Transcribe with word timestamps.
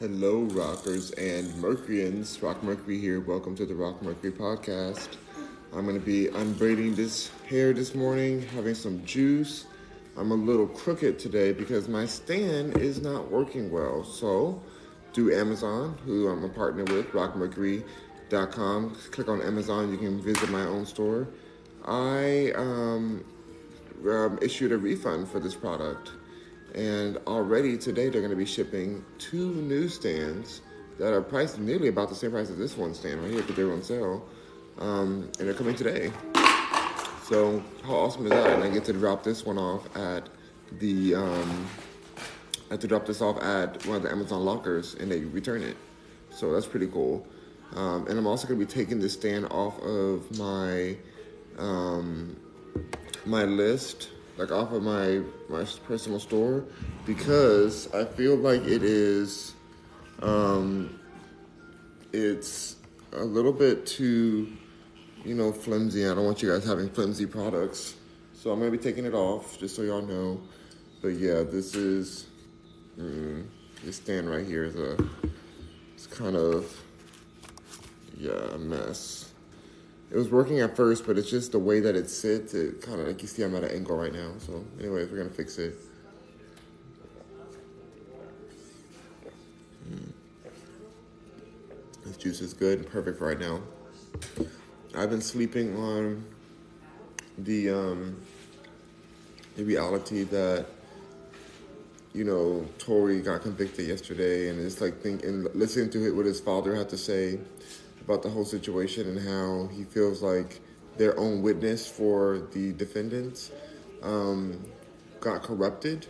Hello, 0.00 0.42
rockers 0.52 1.10
and 1.10 1.52
Mercuryans. 1.60 2.40
Rock 2.40 2.62
Mercury 2.62 3.00
here. 3.00 3.18
Welcome 3.18 3.56
to 3.56 3.66
the 3.66 3.74
Rock 3.74 4.00
Mercury 4.00 4.30
podcast. 4.30 5.16
I'm 5.72 5.86
going 5.86 5.98
to 5.98 6.06
be 6.06 6.28
unbraiding 6.28 6.94
this 6.94 7.32
hair 7.48 7.72
this 7.72 7.96
morning, 7.96 8.42
having 8.54 8.76
some 8.76 9.04
juice. 9.04 9.66
I'm 10.16 10.30
a 10.30 10.36
little 10.36 10.68
crooked 10.68 11.18
today 11.18 11.50
because 11.50 11.88
my 11.88 12.06
stand 12.06 12.76
is 12.76 13.02
not 13.02 13.28
working 13.28 13.72
well. 13.72 14.04
So, 14.04 14.62
do 15.14 15.32
Amazon, 15.32 15.98
who 16.04 16.28
I'm 16.28 16.44
a 16.44 16.48
partner 16.48 16.84
with, 16.84 17.08
rockmercury.com. 17.08 18.96
Click 19.10 19.28
on 19.28 19.42
Amazon. 19.42 19.90
You 19.90 19.98
can 19.98 20.22
visit 20.22 20.48
my 20.48 20.62
own 20.62 20.86
store. 20.86 21.26
I 21.84 22.52
um, 22.54 23.24
um, 24.08 24.38
issued 24.40 24.70
a 24.70 24.78
refund 24.78 25.28
for 25.28 25.40
this 25.40 25.56
product. 25.56 26.12
And 26.74 27.16
already 27.26 27.76
today 27.78 28.08
they're 28.08 28.20
going 28.20 28.30
to 28.30 28.36
be 28.36 28.44
shipping 28.44 29.04
two 29.18 29.52
new 29.54 29.88
stands 29.88 30.60
that 30.98 31.12
are 31.12 31.22
priced 31.22 31.58
nearly 31.58 31.88
about 31.88 32.08
the 32.08 32.14
same 32.14 32.32
price 32.32 32.50
as 32.50 32.58
this 32.58 32.76
one 32.76 32.94
stand 32.94 33.22
right 33.22 33.30
here 33.30 33.40
because 33.40 33.56
they're 33.56 33.72
on 33.72 33.82
sale. 33.82 34.26
Um, 34.78 35.30
and 35.38 35.48
they're 35.48 35.54
coming 35.54 35.74
today. 35.74 36.12
So 37.24 37.62
how 37.84 37.94
awesome 37.94 38.24
is 38.24 38.30
that? 38.30 38.54
And 38.54 38.64
I 38.64 38.70
get 38.70 38.84
to 38.86 38.92
drop 38.92 39.22
this 39.22 39.44
one 39.44 39.58
off 39.58 39.94
at 39.96 40.28
the 40.78 41.14
um, 41.14 41.66
I 42.68 42.74
have 42.74 42.80
to 42.80 42.86
drop 42.86 43.06
this 43.06 43.22
off 43.22 43.42
at 43.42 43.84
one 43.86 43.96
of 43.96 44.02
the 44.02 44.10
Amazon 44.10 44.44
lockers 44.44 44.94
and 44.94 45.10
they 45.10 45.20
return 45.20 45.62
it. 45.62 45.76
So 46.30 46.52
that's 46.52 46.66
pretty 46.66 46.86
cool. 46.86 47.26
Um, 47.74 48.06
and 48.06 48.18
I'm 48.18 48.26
also 48.26 48.46
going 48.46 48.60
to 48.60 48.66
be 48.66 48.70
taking 48.70 49.00
this 49.00 49.14
stand 49.14 49.46
off 49.46 49.78
of 49.80 50.38
my 50.38 50.96
um, 51.58 52.36
my 53.26 53.44
list 53.44 54.10
like 54.38 54.52
off 54.52 54.72
of 54.72 54.82
my 54.82 55.20
my 55.48 55.64
personal 55.84 56.20
store 56.20 56.64
because 57.04 57.92
I 57.92 58.04
feel 58.04 58.36
like 58.36 58.62
it 58.62 58.82
is 58.82 59.54
um 60.22 60.98
it's 62.12 62.76
a 63.12 63.24
little 63.24 63.52
bit 63.52 63.84
too 63.84 64.56
you 65.24 65.34
know 65.34 65.52
flimsy. 65.52 66.06
I 66.06 66.14
don't 66.14 66.24
want 66.24 66.42
you 66.42 66.50
guys 66.50 66.64
having 66.64 66.88
flimsy 66.88 67.26
products. 67.26 67.96
So 68.32 68.52
I'm 68.52 68.60
gonna 68.60 68.70
be 68.70 68.78
taking 68.78 69.04
it 69.04 69.14
off 69.14 69.58
just 69.58 69.74
so 69.74 69.82
y'all 69.82 70.02
know. 70.02 70.40
But 71.02 71.08
yeah, 71.08 71.42
this 71.42 71.74
is 71.74 72.26
mm, 72.98 73.44
this 73.84 73.96
stand 73.96 74.30
right 74.30 74.46
here 74.46 74.64
is 74.64 74.76
a 74.76 74.96
it's 75.94 76.06
kind 76.06 76.36
of 76.36 76.80
yeah 78.16 78.54
a 78.54 78.58
mess. 78.58 79.27
It 80.10 80.16
was 80.16 80.30
working 80.30 80.60
at 80.60 80.74
first, 80.74 81.06
but 81.06 81.18
it's 81.18 81.28
just 81.28 81.52
the 81.52 81.58
way 81.58 81.80
that 81.80 81.94
it 81.94 82.08
sits. 82.08 82.54
It 82.54 82.80
kind 82.80 83.00
of 83.00 83.06
like 83.06 83.20
you 83.20 83.28
see, 83.28 83.42
I'm 83.42 83.54
at 83.54 83.64
an 83.64 83.70
angle 83.70 83.96
right 83.96 84.12
now. 84.12 84.32
So, 84.38 84.64
anyways, 84.80 85.10
we're 85.10 85.18
gonna 85.18 85.28
fix 85.28 85.58
it. 85.58 85.74
Mm. 89.90 90.12
This 92.06 92.16
juice 92.16 92.40
is 92.40 92.54
good 92.54 92.78
and 92.78 92.88
perfect 92.88 93.20
right 93.20 93.38
now. 93.38 93.60
I've 94.94 95.10
been 95.10 95.20
sleeping 95.20 95.76
on 95.76 96.24
the 97.36 97.68
um, 97.68 98.16
the 99.56 99.64
reality 99.64 100.24
that 100.24 100.64
you 102.14 102.24
know 102.24 102.66
Tory 102.78 103.20
got 103.20 103.42
convicted 103.42 103.86
yesterday, 103.86 104.48
and 104.48 104.58
it's 104.58 104.80
like 104.80 105.02
thinking, 105.02 105.46
listening 105.52 105.90
to 105.90 106.06
it, 106.06 106.16
what 106.16 106.24
his 106.24 106.40
father 106.40 106.74
had 106.74 106.88
to 106.88 106.96
say 106.96 107.38
about 108.08 108.22
the 108.22 108.30
whole 108.30 108.44
situation 108.44 109.06
and 109.06 109.28
how 109.28 109.68
he 109.76 109.84
feels 109.84 110.22
like 110.22 110.60
their 110.96 111.18
own 111.18 111.42
witness 111.42 111.86
for 111.86 112.48
the 112.52 112.72
defendants 112.72 113.52
um, 114.02 114.64
got 115.20 115.42
corrupted. 115.42 116.06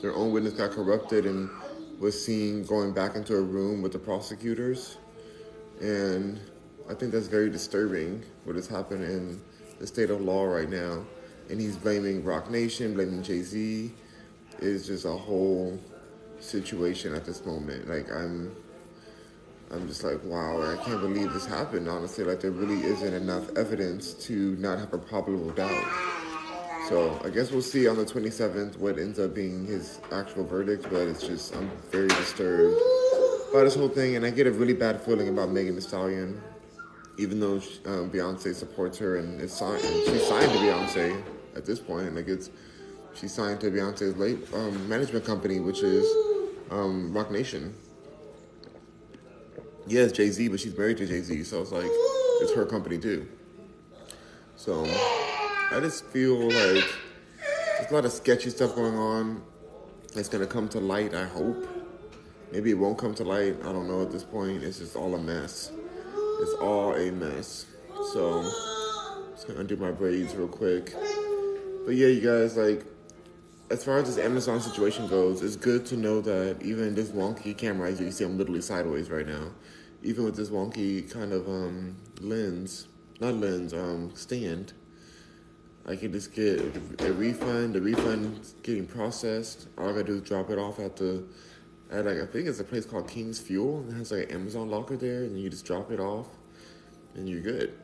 Their 0.00 0.14
own 0.14 0.32
witness 0.32 0.54
got 0.54 0.70
corrupted 0.70 1.26
and 1.26 1.50
was 2.00 2.24
seen 2.24 2.64
going 2.64 2.94
back 2.94 3.16
into 3.16 3.36
a 3.36 3.40
room 3.42 3.82
with 3.82 3.92
the 3.92 3.98
prosecutors. 3.98 4.96
And 5.82 6.40
I 6.88 6.94
think 6.94 7.12
that's 7.12 7.26
very 7.26 7.50
disturbing 7.50 8.24
what 8.44 8.56
has 8.56 8.66
happened 8.66 9.04
in 9.04 9.42
the 9.78 9.86
state 9.86 10.08
of 10.08 10.22
law 10.22 10.44
right 10.44 10.70
now. 10.70 11.04
And 11.50 11.60
he's 11.60 11.76
blaming 11.76 12.24
Roc 12.24 12.50
Nation, 12.50 12.94
blaming 12.94 13.22
Jay 13.22 13.42
Z. 13.42 13.92
It's 14.58 14.86
just 14.86 15.04
a 15.04 15.12
whole 15.12 15.78
situation 16.40 17.14
at 17.14 17.26
this 17.26 17.44
moment. 17.44 17.90
Like, 17.90 18.10
I'm 18.10 18.56
I'm 19.72 19.88
just 19.88 20.04
like, 20.04 20.22
wow, 20.24 20.60
I 20.60 20.76
can't 20.84 21.00
believe 21.00 21.32
this 21.32 21.46
happened, 21.46 21.88
honestly. 21.88 22.24
Like, 22.24 22.40
there 22.40 22.50
really 22.50 22.84
isn't 22.84 23.14
enough 23.14 23.48
evidence 23.56 24.12
to 24.26 24.54
not 24.56 24.78
have 24.78 24.92
a 24.92 24.98
probable 24.98 25.50
doubt. 25.50 25.84
So, 26.88 27.18
I 27.24 27.30
guess 27.30 27.50
we'll 27.50 27.62
see 27.62 27.88
on 27.88 27.96
the 27.96 28.04
27th 28.04 28.76
what 28.76 28.98
ends 28.98 29.18
up 29.18 29.34
being 29.34 29.64
his 29.64 30.00
actual 30.12 30.44
verdict, 30.44 30.82
but 30.90 31.08
it's 31.08 31.26
just, 31.26 31.56
I'm 31.56 31.70
very 31.90 32.08
disturbed 32.08 32.78
by 33.54 33.62
this 33.64 33.74
whole 33.74 33.88
thing, 33.88 34.16
and 34.16 34.26
I 34.26 34.30
get 34.30 34.46
a 34.46 34.52
really 34.52 34.74
bad 34.74 35.00
feeling 35.00 35.28
about 35.28 35.50
Megan 35.50 35.74
Thee 35.74 35.80
Stallion, 35.80 36.38
even 37.16 37.40
though 37.40 37.56
um, 37.86 38.10
Beyonce 38.10 38.54
supports 38.54 38.98
her 38.98 39.16
and 39.16 39.40
is 39.40 39.52
signed, 39.52 39.82
and 39.82 40.04
she's 40.04 40.26
signed 40.26 40.52
to 40.52 40.58
Beyonce 40.58 41.22
at 41.56 41.64
this 41.64 41.78
point, 41.78 42.08
and 42.08 42.16
like 42.16 42.28
it's, 42.28 42.50
she's 43.14 43.32
signed 43.32 43.60
to 43.60 43.70
Beyonce's 43.70 44.16
late 44.18 44.38
um, 44.52 44.86
management 44.86 45.24
company, 45.24 45.60
which 45.60 45.82
is 45.82 46.04
um, 46.70 47.10
Roc 47.14 47.30
Nation 47.30 47.74
yes, 49.92 50.12
Jay 50.12 50.30
Z, 50.30 50.48
but 50.48 50.58
she's 50.58 50.76
married 50.76 50.96
to 50.96 51.06
Jay 51.06 51.20
Z, 51.20 51.44
so 51.44 51.60
it's 51.60 51.70
like 51.70 51.90
it's 52.40 52.52
her 52.54 52.64
company 52.64 52.98
too. 52.98 53.28
So 54.56 54.84
I 54.84 55.78
just 55.80 56.04
feel 56.06 56.38
like 56.44 56.84
there's 57.78 57.90
a 57.90 57.94
lot 57.94 58.04
of 58.04 58.12
sketchy 58.12 58.50
stuff 58.50 58.74
going 58.74 58.96
on. 58.96 59.42
It's 60.16 60.28
gonna 60.28 60.46
come 60.46 60.68
to 60.70 60.80
light. 60.80 61.14
I 61.14 61.24
hope. 61.24 61.68
Maybe 62.50 62.70
it 62.70 62.74
won't 62.74 62.98
come 62.98 63.14
to 63.14 63.24
light. 63.24 63.56
I 63.62 63.72
don't 63.72 63.88
know 63.88 64.02
at 64.02 64.10
this 64.10 64.24
point. 64.24 64.62
It's 64.62 64.78
just 64.78 64.96
all 64.96 65.14
a 65.14 65.18
mess. 65.18 65.70
It's 66.40 66.54
all 66.54 66.94
a 66.94 67.10
mess. 67.12 67.66
So 68.12 68.42
just 69.32 69.46
gonna 69.46 69.60
undo 69.60 69.76
my 69.76 69.90
braids 69.90 70.34
real 70.34 70.48
quick. 70.48 70.94
But 71.84 71.94
yeah, 71.94 72.08
you 72.08 72.20
guys, 72.20 72.56
like 72.56 72.84
as 73.70 73.84
far 73.84 73.98
as 73.98 74.14
this 74.14 74.24
Amazon 74.24 74.60
situation 74.60 75.06
goes, 75.08 75.42
it's 75.42 75.56
good 75.56 75.86
to 75.86 75.96
know 75.96 76.20
that 76.20 76.62
even 76.62 76.94
this 76.94 77.08
wonky 77.08 77.56
camera, 77.56 77.90
as 77.90 78.00
you 78.00 78.10
see, 78.10 78.24
I'm 78.24 78.36
literally 78.36 78.60
sideways 78.60 79.10
right 79.10 79.26
now. 79.26 79.48
Even 80.02 80.24
with 80.24 80.36
this 80.36 80.50
wonky 80.50 81.10
kind 81.10 81.32
of 81.32 81.48
um, 81.48 81.96
lens, 82.20 82.88
not 83.20 83.34
lens, 83.34 83.72
um, 83.72 84.10
stand, 84.14 84.72
I 85.86 85.96
can 85.96 86.12
just 86.12 86.32
get 86.32 86.60
a 87.00 87.12
refund. 87.12 87.74
The 87.74 87.80
refund 87.80 88.54
getting 88.62 88.86
processed. 88.86 89.68
All 89.78 89.88
I 89.88 89.92
gotta 89.92 90.04
do 90.04 90.14
is 90.14 90.22
drop 90.22 90.50
it 90.50 90.58
off 90.58 90.78
at 90.78 90.96
the, 90.96 91.24
at 91.90 92.04
like 92.04 92.18
I 92.18 92.26
think 92.26 92.48
it's 92.48 92.60
a 92.60 92.64
place 92.64 92.84
called 92.84 93.08
King's 93.08 93.38
Fuel. 93.40 93.84
It 93.88 93.94
has 93.94 94.12
like 94.12 94.30
an 94.30 94.36
Amazon 94.40 94.70
locker 94.70 94.96
there, 94.96 95.24
and 95.24 95.38
you 95.40 95.48
just 95.50 95.64
drop 95.64 95.90
it 95.92 96.00
off, 96.00 96.28
and 97.14 97.28
you're 97.28 97.40
good. 97.40 97.74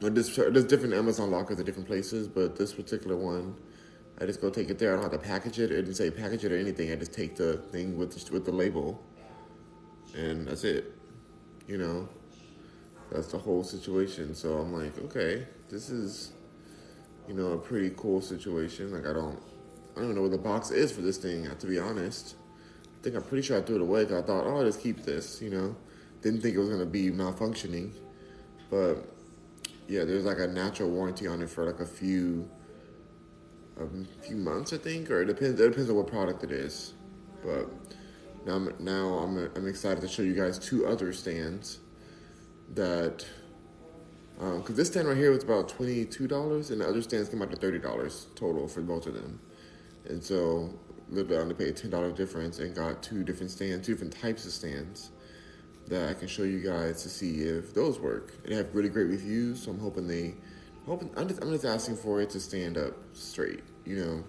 But 0.00 0.14
there's, 0.14 0.34
there's 0.36 0.64
different 0.64 0.94
Amazon 0.94 1.30
lockers 1.30 1.58
at 1.58 1.64
different 1.64 1.88
places, 1.88 2.28
but 2.28 2.56
this 2.56 2.74
particular 2.74 3.16
one 3.16 3.56
I 4.18 4.24
just 4.24 4.40
go 4.40 4.48
take 4.48 4.70
it 4.70 4.78
there. 4.78 4.92
I 4.92 4.94
don't 4.94 5.02
have 5.02 5.20
to 5.20 5.26
package 5.26 5.58
it. 5.58 5.70
It 5.70 5.76
didn't 5.82 5.94
say 5.94 6.10
package 6.10 6.44
it 6.44 6.52
or 6.52 6.56
anything. 6.56 6.90
I 6.90 6.96
just 6.96 7.12
take 7.12 7.36
the 7.36 7.58
thing 7.58 7.98
with 7.98 8.12
the, 8.12 8.32
with 8.32 8.46
the 8.46 8.52
label, 8.52 9.04
and 10.14 10.48
that's 10.48 10.64
it. 10.64 10.95
You 11.66 11.78
know, 11.78 12.08
that's 13.10 13.28
the 13.28 13.38
whole 13.38 13.64
situation. 13.64 14.34
So 14.34 14.58
I'm 14.58 14.72
like, 14.72 14.98
okay, 15.06 15.46
this 15.68 15.90
is, 15.90 16.32
you 17.28 17.34
know, 17.34 17.52
a 17.52 17.58
pretty 17.58 17.92
cool 17.96 18.20
situation. 18.20 18.92
Like 18.92 19.06
I 19.06 19.12
don't, 19.12 19.38
I 19.92 20.00
don't 20.00 20.04
even 20.04 20.16
know 20.16 20.22
what 20.22 20.30
the 20.30 20.38
box 20.38 20.70
is 20.70 20.92
for 20.92 21.02
this 21.02 21.16
thing. 21.16 21.48
To 21.58 21.66
be 21.66 21.78
honest, 21.78 22.36
I 22.84 23.02
think 23.02 23.16
I'm 23.16 23.22
pretty 23.22 23.42
sure 23.42 23.58
I 23.58 23.62
threw 23.62 23.76
it 23.76 23.82
away. 23.82 24.04
Cause 24.04 24.22
I 24.22 24.26
thought, 24.26 24.46
oh, 24.46 24.58
I'll 24.58 24.64
just 24.64 24.80
keep 24.80 25.04
this. 25.04 25.42
You 25.42 25.50
know, 25.50 25.76
didn't 26.22 26.40
think 26.40 26.54
it 26.54 26.58
was 26.58 26.68
gonna 26.68 26.86
be 26.86 27.10
malfunctioning, 27.10 27.92
but 28.70 28.96
yeah, 29.88 30.04
there's 30.04 30.24
like 30.24 30.38
a 30.38 30.46
natural 30.46 30.90
warranty 30.90 31.26
on 31.26 31.42
it 31.42 31.50
for 31.50 31.64
like 31.64 31.80
a 31.80 31.86
few 31.86 32.48
a 33.78 33.86
few 34.26 34.36
months, 34.36 34.72
I 34.72 34.78
think, 34.78 35.10
or 35.10 35.22
it 35.22 35.26
depends. 35.26 35.60
It 35.60 35.68
depends 35.68 35.90
on 35.90 35.96
what 35.96 36.06
product 36.06 36.44
it 36.44 36.50
is. 36.50 36.94
But 37.44 37.68
now, 38.46 38.54
I'm, 38.54 38.72
now 38.78 39.08
I'm 39.18 39.50
I'm 39.56 39.66
excited 39.66 40.00
to 40.02 40.08
show 40.08 40.22
you 40.22 40.34
guys 40.34 40.58
two 40.58 40.86
other 40.86 41.12
stands 41.12 41.80
that 42.74 43.26
because 44.38 44.68
um, 44.70 44.74
this 44.76 44.88
stand 44.88 45.08
right 45.08 45.16
here 45.16 45.32
was 45.32 45.42
about 45.42 45.68
twenty 45.68 46.04
two 46.04 46.28
dollars, 46.28 46.70
and 46.70 46.80
the 46.80 46.88
other 46.88 47.02
stands 47.02 47.28
came 47.28 47.42
out 47.42 47.50
to 47.50 47.56
thirty 47.56 47.80
dollars 47.80 48.28
total 48.36 48.68
for 48.68 48.82
both 48.82 49.06
of 49.06 49.14
them. 49.14 49.40
And 50.08 50.22
so, 50.22 50.72
literally, 51.10 51.38
I 51.38 51.40
only 51.40 51.54
paid 51.56 51.68
a 51.68 51.72
ten 51.72 51.90
dollar 51.90 52.12
difference 52.12 52.60
and 52.60 52.72
got 52.72 53.02
two 53.02 53.24
different 53.24 53.50
stands, 53.50 53.84
two 53.84 53.94
different 53.94 54.16
types 54.16 54.46
of 54.46 54.52
stands 54.52 55.10
that 55.88 56.08
I 56.08 56.14
can 56.14 56.28
show 56.28 56.44
you 56.44 56.60
guys 56.60 57.02
to 57.02 57.08
see 57.08 57.42
if 57.42 57.74
those 57.74 57.98
work. 57.98 58.44
They 58.44 58.54
have 58.54 58.72
really 58.72 58.90
great 58.90 59.08
reviews, 59.08 59.64
so 59.64 59.72
I'm 59.72 59.80
hoping 59.80 60.06
they 60.06 60.36
hoping 60.86 61.10
I'm 61.16 61.26
just 61.26 61.42
I'm 61.42 61.50
just 61.50 61.64
asking 61.64 61.96
for 61.96 62.20
it 62.20 62.30
to 62.30 62.38
stand 62.38 62.78
up 62.78 62.94
straight, 63.12 63.64
you 63.84 63.96
know, 63.96 64.24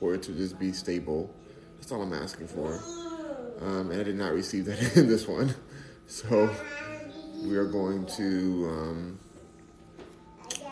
for 0.00 0.14
it 0.14 0.22
to 0.22 0.32
just 0.32 0.58
be 0.58 0.72
stable. 0.72 1.34
That's 1.76 1.92
all 1.92 2.00
I'm 2.00 2.14
asking 2.14 2.46
for. 2.46 3.01
Um, 3.62 3.90
and 3.90 4.00
I 4.00 4.02
did 4.02 4.16
not 4.16 4.32
receive 4.32 4.64
that 4.66 4.96
in 4.96 5.08
this 5.08 5.26
one, 5.28 5.54
so 6.06 6.54
we 7.42 7.56
are 7.56 7.66
going 7.66 8.06
to 8.06 8.68
um, 8.68 9.18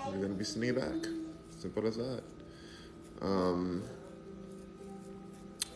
we're 0.07 0.19
going 0.19 0.33
to 0.33 0.39
be 0.39 0.45
sending 0.45 0.71
it 0.71 0.77
back. 0.77 1.11
Simple 1.59 1.87
as 1.87 1.97
that. 1.97 2.23
Um, 3.23 3.83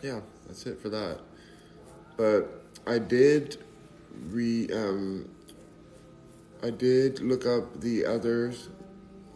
yeah, 0.03 0.21
that's 0.47 0.67
it 0.67 0.81
for 0.81 0.89
that. 0.89 1.21
But 2.17 2.63
I 2.87 2.99
did 2.99 3.59
re 4.29 4.69
um, 4.73 5.29
I 6.63 6.71
did 6.71 7.21
look 7.21 7.47
up 7.47 7.81
the 7.81 8.07
other 8.07 8.53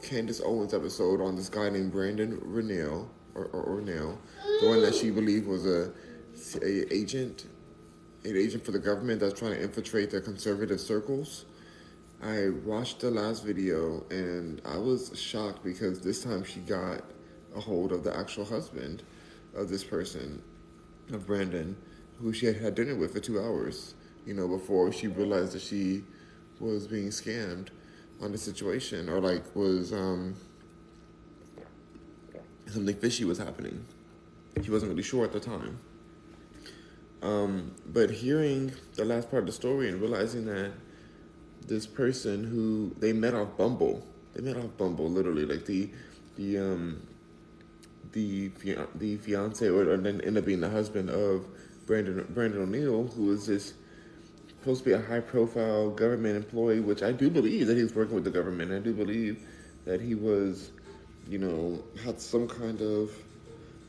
Candace 0.02 0.40
Owens 0.44 0.74
episode 0.74 1.20
on 1.20 1.36
this 1.36 1.48
guy 1.48 1.68
named 1.68 1.92
Brandon 1.92 2.38
Renell 2.38 3.08
or, 3.34 3.44
or, 3.52 3.62
or 3.62 3.80
the 4.60 4.68
one 4.68 4.82
that 4.82 4.94
she 4.94 5.10
believed 5.10 5.46
was 5.46 5.66
a, 5.66 5.92
a 6.62 6.92
agent, 6.92 7.46
an 8.30 8.36
agent 8.36 8.64
for 8.64 8.72
the 8.72 8.78
government 8.78 9.20
that's 9.20 9.38
trying 9.38 9.52
to 9.52 9.62
infiltrate 9.62 10.10
the 10.10 10.20
conservative 10.20 10.80
circles. 10.80 11.44
I 12.22 12.50
watched 12.64 13.00
the 13.00 13.10
last 13.10 13.44
video 13.44 14.04
and 14.10 14.60
I 14.64 14.76
was 14.76 15.12
shocked 15.18 15.62
because 15.62 16.00
this 16.00 16.22
time 16.22 16.44
she 16.44 16.60
got 16.60 17.02
a 17.54 17.60
hold 17.60 17.92
of 17.92 18.04
the 18.04 18.16
actual 18.16 18.44
husband 18.44 19.02
of 19.54 19.68
this 19.68 19.84
person, 19.84 20.42
of 21.12 21.26
Brandon, 21.26 21.76
who 22.20 22.32
she 22.32 22.46
had 22.46 22.56
had 22.56 22.74
dinner 22.74 22.96
with 22.96 23.12
for 23.12 23.20
two 23.20 23.40
hours, 23.40 23.94
you 24.26 24.34
know, 24.34 24.48
before 24.48 24.92
she 24.92 25.06
realized 25.06 25.52
that 25.52 25.62
she 25.62 26.02
was 26.60 26.86
being 26.86 27.08
scammed 27.08 27.68
on 28.20 28.32
the 28.32 28.38
situation 28.38 29.08
or 29.08 29.20
like 29.20 29.44
was 29.54 29.92
um, 29.92 30.34
something 32.66 32.96
fishy 32.96 33.24
was 33.24 33.38
happening. 33.38 33.84
She 34.62 34.70
wasn't 34.70 34.90
really 34.90 35.04
sure 35.04 35.24
at 35.24 35.32
the 35.32 35.40
time. 35.40 35.78
Um, 37.22 37.74
but 37.86 38.10
hearing 38.10 38.72
the 38.94 39.04
last 39.04 39.30
part 39.30 39.42
of 39.42 39.46
the 39.46 39.52
story 39.52 39.88
and 39.88 40.00
realizing 40.00 40.44
that 40.46 40.72
this 41.66 41.86
person 41.86 42.44
who 42.44 42.94
they 42.98 43.12
met 43.12 43.34
off 43.34 43.56
Bumble, 43.56 44.06
they 44.34 44.42
met 44.42 44.56
off 44.56 44.76
Bumble 44.76 45.10
literally, 45.10 45.44
like 45.44 45.66
the 45.66 45.90
the 46.36 46.58
um 46.58 47.02
the 48.12 48.50
the 48.94 49.16
fiance 49.16 49.66
or, 49.66 49.90
or 49.90 49.96
then 49.96 50.20
ended 50.20 50.38
up 50.38 50.44
being 50.46 50.60
the 50.60 50.70
husband 50.70 51.10
of 51.10 51.46
Brandon 51.86 52.26
Brandon 52.30 52.62
O'Neill, 52.62 53.08
who 53.08 53.24
was 53.26 53.46
this 53.46 53.74
supposed 54.60 54.84
to 54.84 54.90
be 54.90 54.92
a 54.92 55.00
high 55.00 55.20
profile 55.20 55.90
government 55.90 56.36
employee, 56.36 56.80
which 56.80 57.02
I 57.02 57.12
do 57.12 57.30
believe 57.30 57.66
that 57.66 57.76
he 57.76 57.82
was 57.82 57.94
working 57.94 58.14
with 58.14 58.24
the 58.24 58.30
government. 58.30 58.72
I 58.72 58.78
do 58.78 58.92
believe 58.92 59.46
that 59.84 60.00
he 60.00 60.14
was, 60.14 60.70
you 61.28 61.38
know, 61.38 61.82
had 62.04 62.20
some 62.20 62.46
kind 62.48 62.80
of 62.80 63.10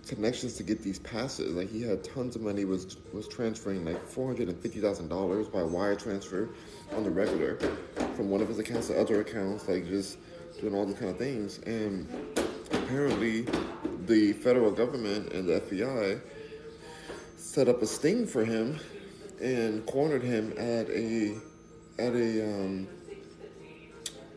connections 0.10 0.56
to 0.56 0.64
get 0.64 0.82
these 0.82 1.00
passes. 1.00 1.54
Like 1.54 1.70
he 1.70 1.82
had 1.82 2.04
tons 2.04 2.36
of 2.36 2.42
money, 2.42 2.66
was 2.66 2.98
was 3.14 3.28
transferring 3.28 3.86
like 3.86 4.04
four 4.06 4.28
hundred 4.28 4.50
and 4.50 4.60
fifty 4.60 4.82
thousand 4.82 5.08
dollars 5.08 5.48
by 5.48 5.64
wire 5.64 5.96
transfer 5.96 6.50
on 6.96 7.04
the 7.04 7.10
regular 7.10 7.58
from 8.16 8.30
one 8.30 8.42
of 8.42 8.50
his 8.50 8.60
accounts 8.60 8.88
to 8.88 9.00
other 9.00 9.22
accounts, 9.22 9.68
like 9.68 9.88
just 9.88 10.18
doing 10.60 10.76
all 10.76 10.86
these 10.86 10.98
kind 10.98 11.12
of 11.12 11.18
things. 11.18 11.60
And 11.60 12.08
apparently, 12.72 13.46
the 14.06 14.34
federal 14.34 14.72
government 14.72 15.32
and 15.32 15.48
the 15.48 15.62
FBI 15.62 16.22
set 17.38 17.70
up 17.70 17.82
a 17.82 17.86
sting 17.86 18.28
for 18.28 18.44
him 18.44 18.80
and 19.42 19.86
cornered 19.86 20.24
him 20.24 20.52
at 20.58 20.90
a 20.90 21.38
at 22.00 22.14
a 22.14 22.46
um, 22.46 22.88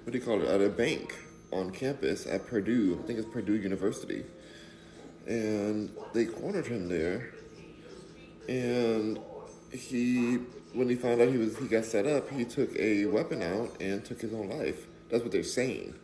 what 0.04 0.12
do 0.12 0.18
you 0.18 0.24
call 0.24 0.42
it? 0.42 0.48
At 0.48 0.60
a 0.60 0.68
bank 0.68 1.16
on 1.52 1.70
campus 1.70 2.26
at 2.26 2.46
Purdue. 2.46 2.98
I 3.02 3.06
think 3.06 3.18
it's 3.18 3.28
Purdue 3.28 3.56
University, 3.56 4.24
and 5.26 5.90
they 6.12 6.26
cornered 6.26 6.66
him 6.66 6.88
there. 6.88 7.32
And 8.48 9.18
he, 9.72 10.38
when 10.72 10.88
he 10.88 10.96
found 10.96 11.20
out 11.20 11.28
he 11.28 11.38
was 11.38 11.56
he 11.58 11.66
got 11.66 11.84
set 11.84 12.06
up, 12.06 12.28
he 12.30 12.44
took 12.44 12.74
a 12.76 13.06
weapon 13.06 13.42
out 13.42 13.80
and 13.80 14.04
took 14.04 14.20
his 14.20 14.32
own 14.32 14.48
life. 14.48 14.86
That's 15.10 15.22
what 15.22 15.32
they're 15.32 15.42
saying, 15.42 15.94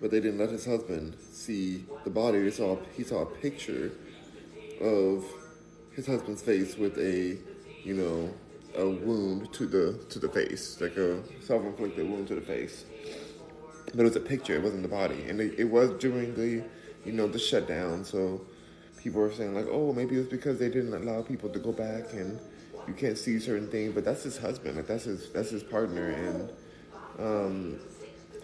but 0.00 0.10
they 0.10 0.20
didn't 0.20 0.38
let 0.38 0.50
his 0.50 0.66
husband 0.66 1.16
see 1.32 1.86
the 2.04 2.10
body. 2.10 2.42
They 2.42 2.50
saw 2.50 2.78
he 2.96 3.04
saw 3.04 3.22
a 3.22 3.26
picture 3.26 3.92
of 4.80 5.24
his 5.92 6.06
husband's 6.06 6.42
face 6.42 6.76
with 6.76 6.98
a 6.98 7.38
you 7.84 7.94
know, 7.94 8.32
a 8.76 8.88
wound 8.88 9.52
to 9.54 9.66
the 9.66 9.98
to 10.10 10.18
the 10.18 10.28
face, 10.28 10.80
like 10.80 10.96
a 10.96 11.22
self-inflicted 11.42 12.08
wound 12.08 12.28
to 12.28 12.34
the 12.34 12.40
face. 12.40 12.84
But 13.86 14.00
it 14.00 14.04
was 14.04 14.16
a 14.16 14.20
picture; 14.20 14.54
it 14.54 14.62
wasn't 14.62 14.82
the 14.82 14.88
body, 14.88 15.24
and 15.28 15.40
it, 15.40 15.58
it 15.58 15.64
was 15.64 15.90
during 15.98 16.34
the, 16.34 16.62
you 17.04 17.12
know, 17.12 17.26
the 17.26 17.38
shutdown. 17.38 18.04
So 18.04 18.40
people 19.02 19.20
were 19.20 19.32
saying 19.32 19.54
like, 19.54 19.66
oh, 19.70 19.92
maybe 19.92 20.16
it 20.16 20.18
was 20.18 20.28
because 20.28 20.58
they 20.58 20.68
didn't 20.68 20.94
allow 20.94 21.22
people 21.22 21.48
to 21.50 21.58
go 21.58 21.72
back 21.72 22.12
and 22.12 22.38
you 22.86 22.94
can't 22.94 23.18
see 23.18 23.38
certain 23.38 23.68
things. 23.68 23.94
But 23.94 24.04
that's 24.04 24.22
his 24.22 24.38
husband, 24.38 24.76
like 24.76 24.86
that's 24.86 25.04
his 25.04 25.30
that's 25.30 25.50
his 25.50 25.62
partner, 25.62 26.10
and 26.10 26.50
um, 27.18 27.80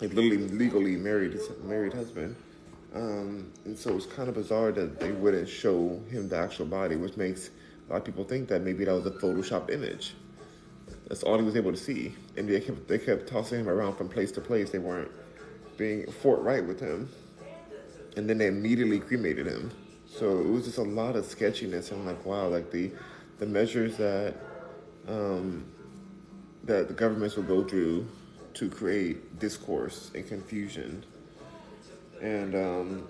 like 0.01 0.13
literally 0.13 0.49
legally 0.49 0.97
married 0.97 1.33
his 1.33 1.49
married 1.65 1.93
husband. 1.93 2.37
Um, 2.95 3.53
and 3.65 3.79
so 3.79 3.97
it's 3.97 4.07
kind 4.07 4.29
of 4.29 4.35
bizarre 4.35 4.73
that 4.73 4.99
they 5.01 5.13
wouldn't 5.13 5.49
show 5.49 6.01
him 6.11 6.29
the 6.29 6.37
actual 6.37 6.67
body, 6.67 6.97
which 6.97 7.17
makes 7.17 7.51
a 7.89 7.93
lot 7.93 7.99
of 7.99 8.05
people 8.05 8.25
think 8.25 8.49
that 8.49 8.63
maybe 8.63 8.85
that 8.85 8.95
was 8.95 9.07
a 9.07 9.11
Photoshop 9.11 9.71
image. 9.71 10.15
That's 11.09 11.23
all 11.23 11.37
he 11.37 11.45
was 11.45 11.57
able 11.57 11.73
to 11.73 11.77
see. 11.77 12.15
And 12.37 12.49
they 12.49 12.61
kept, 12.61 12.89
they 12.89 12.99
kept 12.99 13.29
tossing 13.29 13.61
him 13.61 13.69
around 13.69 13.97
from 13.97 14.09
place 14.09 14.33
to 14.33 14.41
place. 14.41 14.71
They 14.71 14.79
weren't 14.79 15.11
being 15.77 16.11
forthright 16.11 16.65
with 16.65 16.81
him. 16.81 17.11
And 18.17 18.29
then 18.29 18.39
they 18.39 18.47
immediately 18.47 18.99
cremated 18.99 19.47
him. 19.47 19.71
So 20.07 20.41
it 20.41 20.47
was 20.47 20.65
just 20.65 20.79
a 20.79 20.83
lot 20.83 21.17
of 21.17 21.25
sketchiness. 21.27 21.91
I'm 21.91 22.07
like, 22.07 22.25
wow, 22.25 22.49
like 22.49 22.71
the 22.71 22.91
the 23.39 23.47
measures 23.47 23.97
that 23.99 24.35
um, 25.07 25.67
that 26.65 26.89
the 26.89 26.95
governments 26.95 27.37
will 27.37 27.45
go 27.45 27.65
through 27.65 28.07
to 28.55 28.71
create 28.71 29.39
discourse 29.39 30.11
and 30.15 30.27
confusion. 30.27 31.05
And 32.23 32.55
um, 32.55 33.09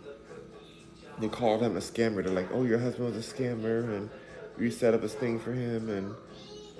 they 1.18 1.28
called 1.28 1.62
him 1.62 1.76
a 1.76 1.80
scammer. 1.80 2.24
They're 2.24 2.32
like, 2.32 2.48
oh, 2.52 2.64
your 2.64 2.78
husband 2.78 3.14
was 3.14 3.16
a 3.16 3.34
scammer, 3.34 3.84
and 3.96 4.10
we 4.58 4.70
set 4.70 4.94
up 4.94 5.02
a 5.02 5.08
sting 5.08 5.38
for 5.38 5.52
him, 5.52 5.88
and 5.88 6.14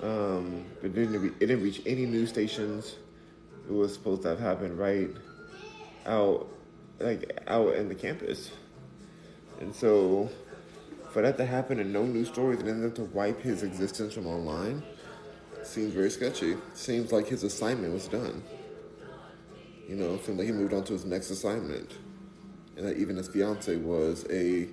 um, 0.03 0.65
it 0.83 0.93
didn't 0.93 1.21
re- 1.21 1.33
it 1.39 1.47
didn't 1.47 1.63
reach 1.63 1.81
any 1.85 2.05
news 2.05 2.29
stations. 2.29 2.95
It 3.67 3.73
was 3.73 3.93
supposed 3.93 4.23
to 4.23 4.29
have 4.29 4.39
happened 4.39 4.77
right 4.77 5.09
out 6.05 6.47
like 6.99 7.39
out 7.47 7.75
in 7.75 7.89
the 7.89 7.95
campus, 7.95 8.51
and 9.59 9.73
so 9.73 10.29
for 11.11 11.21
that 11.21 11.37
to 11.37 11.45
happen 11.45 11.79
and 11.79 11.91
no 11.91 12.03
news 12.03 12.27
stories 12.27 12.59
and 12.59 12.83
then 12.83 12.91
to 12.91 13.03
wipe 13.05 13.41
his 13.41 13.63
existence 13.63 14.13
from 14.13 14.27
online 14.27 14.83
seems 15.63 15.93
very 15.93 16.09
sketchy. 16.09 16.55
Seems 16.73 17.11
like 17.11 17.27
his 17.27 17.43
assignment 17.43 17.93
was 17.93 18.07
done. 18.07 18.43
You 19.87 19.95
know, 19.95 20.17
seems 20.17 20.37
like 20.37 20.47
he 20.47 20.53
moved 20.53 20.73
on 20.73 20.83
to 20.85 20.93
his 20.93 21.05
next 21.05 21.29
assignment, 21.29 21.91
and 22.75 22.85
that 22.85 22.97
even 22.97 23.15
his 23.15 23.27
fiance 23.27 23.75
was 23.77 24.25
a 24.29 24.67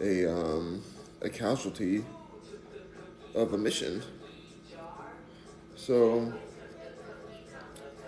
a 0.00 0.26
um, 0.26 0.82
a 1.22 1.28
casualty 1.28 2.04
of 3.34 3.52
a 3.52 3.58
mission. 3.58 4.02
So 5.76 6.32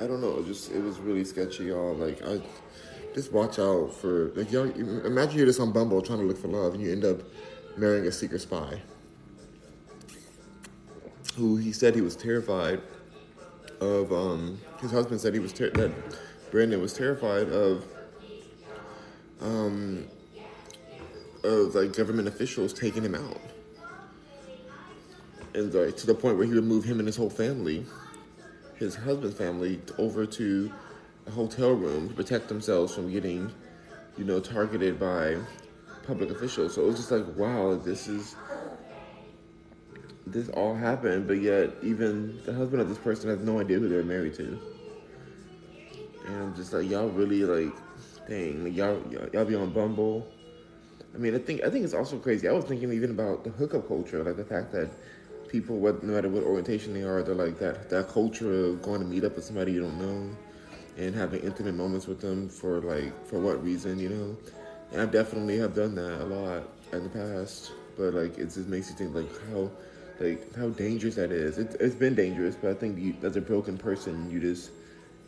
I 0.01 0.07
don't 0.07 0.21
know. 0.21 0.39
It 0.39 0.47
just 0.47 0.73
it 0.73 0.83
was 0.83 0.99
really 0.99 1.25
sketchy, 1.25 1.67
y'all. 1.67 1.95
Like 1.95 2.23
I 2.23 2.41
just 3.17 3.33
watch 3.33 3.59
out 3.59 3.95
for 3.95 4.31
like 4.37 4.53
y'all. 4.53 4.71
Imagine 4.71 5.39
you're 5.39 5.47
just 5.47 5.59
on 5.59 5.73
Bumble 5.73 6.03
trying 6.03 6.19
to 6.19 6.27
look 6.27 6.37
for 6.37 6.49
love, 6.49 6.75
and 6.75 6.83
you 6.83 6.93
end 6.93 7.05
up 7.05 7.23
marrying 7.77 8.07
a 8.07 8.13
secret 8.13 8.43
spy 8.43 8.81
who 11.35 11.57
he 11.57 11.73
said 11.73 11.95
he 11.95 12.03
was 12.03 12.15
terrified 12.15 12.81
of. 13.81 14.13
Um, 14.13 14.61
his 14.81 14.91
husband 14.91 15.19
said 15.19 15.33
he 15.33 15.41
was 15.41 15.55
ter- 15.55 15.71
that 15.71 15.93
Brandon 16.51 16.81
was 16.81 16.93
terrified 16.93 17.49
of. 17.49 17.85
Um, 19.41 20.07
of 21.45 21.75
like 21.75 21.95
government 21.95 22.27
officials 22.27 22.73
taking 22.73 23.05
him 23.05 23.15
out 23.15 23.39
and 25.55 25.73
like 25.73 25.97
to 25.97 26.07
the 26.07 26.15
point 26.15 26.37
where 26.37 26.47
he 26.47 26.53
would 26.53 26.65
move 26.65 26.85
him 26.85 26.99
and 26.99 27.07
his 27.07 27.17
whole 27.17 27.31
family, 27.31 27.85
his 28.77 28.95
husband's 28.95 29.37
family, 29.37 29.81
over 29.99 30.27
to 30.27 30.73
hotel 31.31 31.73
room 31.73 32.09
to 32.09 32.15
protect 32.15 32.49
themselves 32.49 32.95
from 32.95 33.11
getting, 33.11 33.53
you 34.17 34.25
know, 34.25 34.41
targeted 34.41 34.99
by 34.99 35.37
public 36.07 36.31
officials. 36.31 36.75
So 36.75 36.83
it 36.83 36.87
was 36.87 36.97
just 36.97 37.11
like, 37.11 37.27
wow, 37.37 37.75
this 37.75 38.09
is 38.09 38.37
this 40.27 40.49
all 40.51 40.75
happened, 40.75 41.27
but 41.27 41.41
yet 41.41 41.71
even 41.83 42.41
the 42.45 42.53
husband 42.53 42.83
of 42.83 42.89
this 42.89 42.99
person 42.99 43.31
has 43.31 43.39
no 43.41 43.61
idea 43.61 43.79
who 43.79 43.89
they're 43.89 44.03
married 44.03 44.35
to. 44.35 44.59
And 46.27 46.37
I'm 46.37 46.57
just 46.57 46.73
like, 46.73 46.89
y'all 46.91 47.09
really 47.09 47.45
like, 47.45 47.75
dang, 48.29 48.65
like 48.65 48.75
y'all, 48.75 49.01
y'all, 49.33 49.45
be 49.45 49.55
on 49.55 49.71
Bumble. 49.71 50.27
I 51.15 51.19
mean, 51.19 51.35
I 51.35 51.39
think 51.39 51.63
I 51.63 51.71
think 51.71 51.85
it's 51.85 51.95
also 51.95 52.19
crazy. 52.19 52.49
I 52.49 52.53
was 52.53 52.65
thinking 52.65 52.93
even 52.93 53.11
about 53.11 53.45
the 53.45 53.51
hookup 53.51 53.87
culture, 53.87 54.23
like 54.23 54.37
the 54.37 54.45
fact 54.45 54.73
that 54.73 54.91
people, 55.49 55.81
no 55.81 56.13
matter 56.13 56.29
what 56.29 56.43
orientation 56.43 56.93
they 56.93 57.03
are, 57.03 57.23
they're 57.23 57.35
like 57.35 57.59
that 57.61 57.89
that 57.91 58.09
culture 58.09 58.67
of 58.67 58.83
going 58.83 59.01
to 59.01 59.07
meet 59.07 59.25
up 59.25 59.37
with 59.37 59.45
somebody 59.45 59.73
you 59.73 59.81
don't 59.81 59.99
know 59.99 60.37
and 60.97 61.15
having 61.15 61.43
intimate 61.43 61.75
moments 61.75 62.07
with 62.07 62.21
them 62.21 62.49
for 62.49 62.81
like 62.81 63.27
for 63.27 63.39
what 63.39 63.63
reason, 63.63 63.99
you 63.99 64.09
know. 64.09 64.37
And 64.93 65.03
I 65.03 65.07
definitely 65.07 65.59
have 65.59 65.75
done 65.75 65.95
that 65.97 66.23
a 66.23 66.25
lot 66.25 66.63
in 66.93 67.03
the 67.03 67.09
past, 67.09 67.73
but 67.97 68.15
like 68.15 68.39
it 68.39 68.47
just 68.47 68.69
makes 68.69 68.89
you 68.91 68.97
think 68.97 69.15
like 69.15 69.29
how 69.51 69.71
like 70.21 70.55
how 70.55 70.69
dangerous 70.71 71.17
that 71.17 71.31
is. 71.31 71.59
It, 71.59 71.77
it's 71.81 71.95
been 71.95 72.15
dangerous, 72.15 72.57
but 72.57 72.71
I 72.71 72.75
think 72.75 72.99
you, 72.99 73.15
as 73.23 73.37
a 73.37 73.41
broken 73.41 73.77
person, 73.77 74.31
you 74.31 74.41
just 74.41 74.71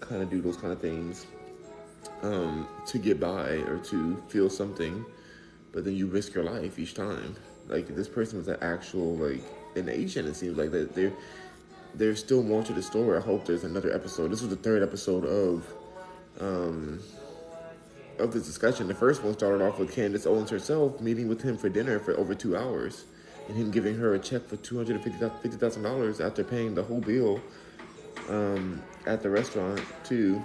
kind 0.00 0.22
of 0.22 0.30
do 0.30 0.40
those 0.40 0.56
kind 0.56 0.72
of 0.72 0.80
things 0.80 1.26
um, 2.22 2.68
to 2.86 2.98
get 2.98 3.20
by 3.20 3.50
or 3.66 3.78
to 3.78 4.16
feel 4.28 4.48
something, 4.48 5.04
but 5.72 5.84
then 5.84 5.94
you 5.94 6.06
risk 6.06 6.34
your 6.34 6.44
life 6.44 6.78
each 6.78 6.94
time. 6.94 7.36
Like 7.68 7.88
this 7.88 8.08
person 8.08 8.38
was 8.38 8.48
an 8.48 8.58
actual 8.62 9.16
like 9.16 9.42
an 9.76 9.88
agent. 9.88 10.28
It 10.28 10.34
seems 10.34 10.56
like 10.56 10.70
that 10.70 10.94
there 10.94 11.12
there's 11.94 12.20
still 12.20 12.42
more 12.42 12.62
to 12.62 12.72
the 12.72 12.82
story. 12.82 13.16
I 13.16 13.20
hope 13.20 13.44
there's 13.44 13.64
another 13.64 13.92
episode. 13.92 14.30
This 14.30 14.40
was 14.40 14.50
the 14.50 14.56
third 14.56 14.82
episode 14.82 15.24
of 15.24 15.66
um, 16.40 17.00
of 18.18 18.32
this 18.32 18.46
discussion. 18.46 18.88
The 18.88 18.94
first 18.94 19.22
one 19.22 19.34
started 19.34 19.64
off 19.64 19.78
with 19.78 19.92
Candace 19.92 20.26
Owens 20.26 20.50
herself 20.50 21.00
meeting 21.00 21.28
with 21.28 21.42
him 21.42 21.56
for 21.56 21.68
dinner 21.68 21.98
for 21.98 22.16
over 22.16 22.34
two 22.34 22.56
hours, 22.56 23.04
and 23.48 23.56
him 23.56 23.70
giving 23.70 23.96
her 23.96 24.14
a 24.14 24.18
check 24.18 24.46
for 24.46 24.56
two 24.56 24.76
hundred 24.76 24.96
and 24.96 25.04
fifty 25.42 25.56
thousand 25.56 25.82
dollars 25.82 26.20
after 26.20 26.44
paying 26.44 26.74
the 26.74 26.82
whole 26.82 27.00
bill 27.00 27.40
um, 28.28 28.82
at 29.06 29.22
the 29.22 29.30
restaurant 29.30 29.80
too, 30.04 30.42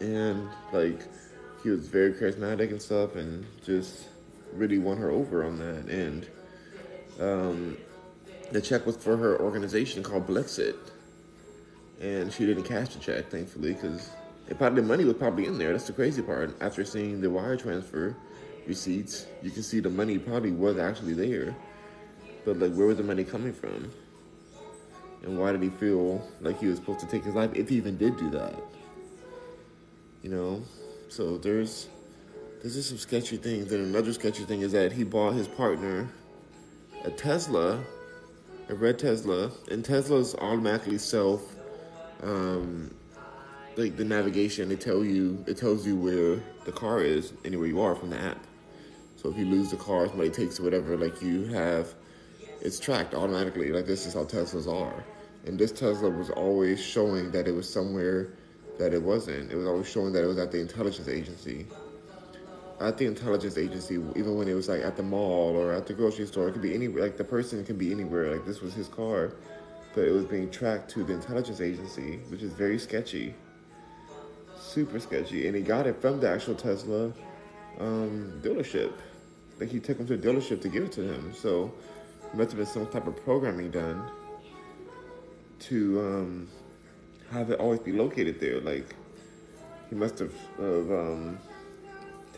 and 0.00 0.48
like 0.72 1.00
he 1.62 1.70
was 1.70 1.88
very 1.88 2.12
charismatic 2.12 2.70
and 2.70 2.80
stuff, 2.80 3.16
and 3.16 3.46
just 3.64 4.08
really 4.52 4.78
won 4.78 4.96
her 4.96 5.10
over 5.10 5.44
on 5.44 5.58
that. 5.58 5.86
And 5.88 6.26
um, 7.20 7.76
the 8.52 8.60
check 8.60 8.86
was 8.86 8.96
for 8.96 9.16
her 9.16 9.40
organization 9.40 10.02
called 10.02 10.26
Blexit, 10.26 10.76
and 12.00 12.32
she 12.32 12.46
didn't 12.46 12.64
cash 12.64 12.94
the 12.94 13.00
check, 13.00 13.30
thankfully, 13.30 13.74
because 13.74 14.10
probably 14.56 14.82
the 14.82 14.88
money 14.88 15.04
was 15.04 15.14
probably 15.14 15.46
in 15.46 15.58
there. 15.58 15.72
That's 15.72 15.86
the 15.86 15.92
crazy 15.92 16.22
part. 16.22 16.54
After 16.60 16.84
seeing 16.84 17.20
the 17.20 17.30
wire 17.30 17.56
transfer 17.56 18.16
receipts, 18.66 19.26
you 19.42 19.50
can 19.50 19.62
see 19.62 19.80
the 19.80 19.90
money 19.90 20.18
probably 20.18 20.52
was 20.52 20.78
actually 20.78 21.14
there, 21.14 21.54
but 22.44 22.58
like, 22.58 22.72
where 22.74 22.86
was 22.86 22.96
the 22.96 23.02
money 23.02 23.24
coming 23.24 23.52
from? 23.52 23.90
And 25.22 25.38
why 25.38 25.52
did 25.52 25.62
he 25.62 25.70
feel 25.70 26.26
like 26.40 26.60
he 26.60 26.66
was 26.66 26.78
supposed 26.78 27.00
to 27.00 27.06
take 27.06 27.24
his 27.24 27.34
life 27.34 27.50
if 27.54 27.68
he 27.68 27.76
even 27.76 27.96
did 27.96 28.16
do 28.16 28.30
that? 28.30 28.54
You 30.22 30.30
know, 30.30 30.62
so 31.08 31.38
there's 31.38 31.88
there's 32.62 32.88
some 32.88 32.98
sketchy 32.98 33.36
things. 33.36 33.72
And 33.72 33.84
another 33.86 34.12
sketchy 34.12 34.44
thing 34.44 34.62
is 34.62 34.72
that 34.72 34.92
he 34.92 35.04
bought 35.04 35.34
his 35.34 35.48
partner 35.48 36.08
a 37.04 37.10
Tesla, 37.10 37.80
a 38.68 38.74
red 38.74 38.98
Tesla, 38.98 39.50
and 39.70 39.84
Teslas 39.84 40.34
automatically 40.36 40.98
self 40.98 41.54
um, 42.22 42.94
like 43.76 43.96
the 43.96 44.04
navigation. 44.04 44.70
It 44.70 44.80
tell 44.80 45.04
you 45.04 45.42
it 45.46 45.56
tells 45.56 45.86
you 45.86 45.96
where 45.96 46.42
the 46.64 46.72
car 46.72 47.00
is 47.00 47.32
anywhere 47.44 47.66
you 47.66 47.80
are 47.80 47.94
from 47.94 48.10
the 48.10 48.18
app. 48.18 48.44
So 49.16 49.30
if 49.30 49.36
you 49.36 49.46
lose 49.46 49.70
the 49.70 49.76
car, 49.76 50.06
somebody 50.06 50.30
takes 50.30 50.60
whatever, 50.60 50.96
like 50.96 51.20
you 51.22 51.46
have, 51.46 51.94
it's 52.60 52.78
tracked 52.78 53.14
automatically. 53.14 53.72
Like 53.72 53.86
this 53.86 54.06
is 54.06 54.14
how 54.14 54.24
Teslas 54.24 54.72
are. 54.72 55.04
And 55.46 55.58
this 55.58 55.72
Tesla 55.72 56.10
was 56.10 56.30
always 56.30 56.80
showing 56.80 57.30
that 57.32 57.48
it 57.48 57.52
was 57.52 57.68
somewhere 57.68 58.28
that 58.78 58.92
it 58.94 59.02
wasn't. 59.02 59.50
It 59.50 59.56
was 59.56 59.66
always 59.66 59.88
showing 59.88 60.12
that 60.12 60.22
it 60.22 60.26
was 60.26 60.38
at 60.38 60.52
the 60.52 60.60
intelligence 60.60 61.08
agency. 61.08 61.66
At 62.80 62.96
the 62.96 63.06
intelligence 63.06 63.58
agency, 63.58 63.94
even 63.94 64.36
when 64.36 64.46
it 64.46 64.54
was 64.54 64.68
like 64.68 64.82
at 64.82 64.96
the 64.96 65.02
mall 65.02 65.56
or 65.56 65.72
at 65.72 65.86
the 65.86 65.94
grocery 65.94 66.26
store, 66.26 66.48
it 66.48 66.52
could 66.52 66.62
be 66.62 66.74
anywhere. 66.74 67.02
Like 67.02 67.16
the 67.16 67.24
person 67.24 67.64
can 67.64 67.76
be 67.76 67.90
anywhere. 67.90 68.32
Like 68.32 68.46
this 68.46 68.60
was 68.60 68.72
his 68.72 68.86
car, 68.86 69.32
but 69.94 70.04
it 70.04 70.12
was 70.12 70.24
being 70.24 70.48
tracked 70.48 70.88
to 70.92 71.02
the 71.02 71.12
intelligence 71.12 71.60
agency, 71.60 72.18
which 72.28 72.42
is 72.42 72.52
very 72.52 72.78
sketchy. 72.78 73.34
Super 74.56 75.00
sketchy. 75.00 75.48
And 75.48 75.56
he 75.56 75.62
got 75.62 75.88
it 75.88 76.00
from 76.00 76.20
the 76.20 76.30
actual 76.30 76.54
Tesla 76.54 77.12
um, 77.80 78.40
dealership. 78.44 78.92
Like 79.58 79.70
he 79.70 79.80
took 79.80 79.98
him 79.98 80.06
to 80.06 80.16
the 80.16 80.28
dealership 80.28 80.60
to 80.62 80.68
give 80.68 80.84
it 80.84 80.92
to 80.92 81.02
him. 81.02 81.34
So 81.34 81.74
must 82.34 82.50
have 82.50 82.58
been 82.58 82.66
some 82.66 82.86
type 82.86 83.06
of 83.06 83.16
programming 83.24 83.70
done 83.70 84.08
to 85.60 86.00
um, 86.00 86.48
have 87.30 87.50
it 87.50 87.58
always 87.58 87.80
be 87.80 87.92
located 87.92 88.38
there. 88.38 88.60
Like 88.60 88.94
he 89.88 89.96
must 89.96 90.18
have, 90.18 90.34
have 90.58 90.90
um, 90.90 91.38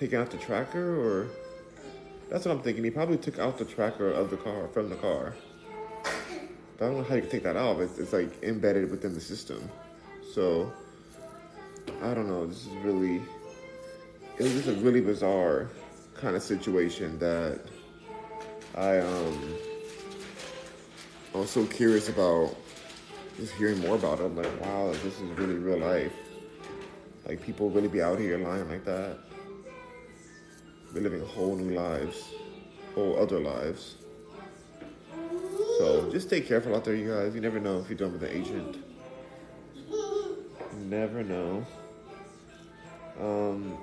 taken 0.01 0.19
out 0.19 0.31
the 0.31 0.39
tracker, 0.39 0.99
or 0.99 1.29
that's 2.31 2.47
what 2.47 2.53
I'm 2.53 2.63
thinking. 2.63 2.83
He 2.83 2.91
probably 2.91 3.19
took 3.19 3.39
out 3.39 3.59
the 3.59 3.67
tracker 3.67 4.11
of 4.11 4.31
the 4.31 4.37
car 4.39 4.67
from 4.69 4.89
the 4.89 4.97
car. 4.97 5.35
But 6.79 6.87
I 6.87 6.89
don't 6.89 6.97
know 6.99 7.05
how 7.05 7.15
you 7.17 7.21
can 7.21 7.31
take 7.31 7.43
that 7.43 7.57
off. 7.57 7.79
It's, 7.81 7.99
it's 7.99 8.15
like 8.15 8.43
embedded 8.43 8.91
within 8.91 9.13
the 9.15 9.21
system. 9.21 9.69
So 10.33 10.73
I 12.03 12.15
don't 12.15 12.29
know. 12.29 12.47
This 12.47 12.67
is 12.67 12.73
really 12.83 13.21
it 14.39 14.45
was 14.45 14.55
just 14.55 14.69
a 14.69 14.73
really 14.75 15.03
bizarre 15.03 15.69
kind 16.15 16.35
of 16.35 16.43
situation 16.43 17.19
that 17.19 17.61
I 18.75 18.99
um 19.01 19.55
I 21.35 21.39
was 21.39 21.51
so 21.51 21.67
curious 21.67 22.09
about 22.09 22.57
just 23.37 23.53
hearing 23.55 23.79
more 23.81 23.97
about 23.97 24.21
it. 24.21 24.25
I'm 24.25 24.37
like, 24.37 24.61
wow, 24.63 24.93
this 24.93 25.21
is 25.21 25.31
really 25.37 25.55
real 25.55 25.79
life. 25.79 26.13
Like 27.27 27.43
people 27.43 27.69
really 27.71 27.89
be 27.89 28.01
out 28.01 28.19
here 28.19 28.39
lying 28.39 28.69
like 28.69 28.85
that. 28.87 29.19
They're 30.93 31.03
living 31.03 31.25
whole 31.25 31.57
new 31.57 31.75
lives, 31.75 32.31
whole 32.95 33.19
other 33.19 33.39
lives. 33.39 33.97
So 35.79 36.11
just 36.11 36.27
stay 36.27 36.41
careful 36.41 36.75
out 36.75 36.85
there, 36.85 36.95
you 36.95 37.11
guys. 37.11 37.35
You 37.35 37.41
never 37.41 37.61
know 37.61 37.79
if 37.79 37.89
you're 37.89 37.99
done 37.99 38.13
with 38.13 38.23
an 38.23 38.31
agent. 38.31 38.77
You 39.89 40.85
never 40.85 41.23
know. 41.23 41.65
Um, 43.21 43.79